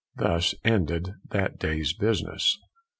[0.15, 2.57] Thus ended that day's business.